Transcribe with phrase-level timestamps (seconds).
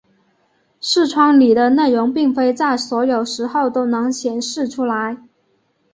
[0.79, 5.15] 视窗里的内容并非在所有时候都能显示出来。